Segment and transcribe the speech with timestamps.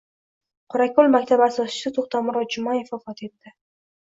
[0.75, 3.55] «Qorako‘l maktabi» asoschisi To‘xtamurod Jumayev vafot etdi